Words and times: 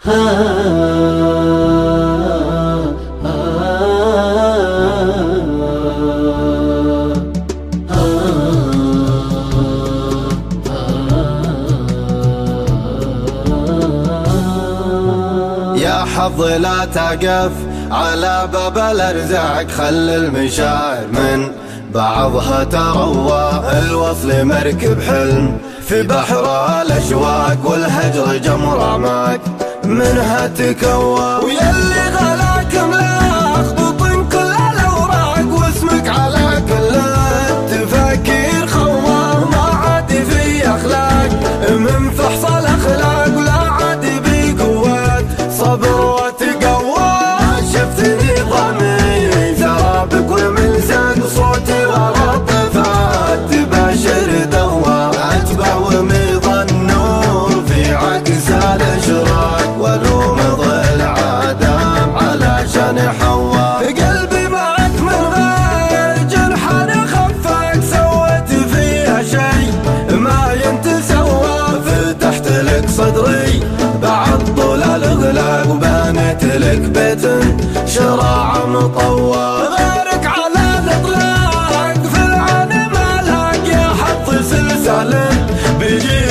يا 0.00 0.12
حظ 16.04 16.42
لا 16.42 16.84
تقف 16.84 17.52
على 17.90 18.48
باب 18.52 18.78
الأرزاق. 18.78 19.66
خل 19.70 19.84
المشاعر 20.08 21.06
من 21.12 21.52
بعضها 21.94 22.64
تروى 22.64 23.62
الوصل 23.72 24.44
مركب 24.44 25.00
حلم 25.00 25.58
في 25.80 26.02
بحر 26.02 26.44
الأشواق. 26.82 27.58
والهجر 27.64 28.36
جمر 28.36 28.82
أعماق. 28.82 29.40
منها 29.90 30.46
تكوى. 30.46 31.44
ويلي 31.44 31.89
علشان 62.90 63.12
حوا 63.20 63.78
قلبي 63.78 64.48
معك 64.48 65.00
من 65.00 65.24
غير 65.34 66.28
جرح 66.28 66.70
أنا 66.70 67.06
خفك 67.06 67.80
سويت 67.82 68.68
فيها 68.70 69.22
شي. 69.22 70.16
ما 70.16 70.52
ينتسوى 70.64 71.82
فتحت 71.86 72.48
لك 72.48 72.88
صدري. 72.90 73.62
بعد 74.02 74.54
طول 74.56 74.82
الاغلاق 74.82 75.70
وبنيت 75.70 76.44
لك 76.44 76.78
بيت. 76.78 77.24
شراع 77.86 78.66
مطوى 78.66 79.46
غيرك 79.78 80.26
على 80.26 80.78
الإطلاق 80.78 82.06
في 82.12 82.24
العالم 82.26 82.92
مالك 82.92 83.68
يا 83.68 83.88
حظ 84.00 84.34
سلسال 84.50 85.14
بجيدك 85.80 86.29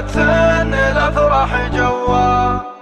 تسن 0.00 0.74
الأفراح 0.74 1.70
جوا. 1.74 2.73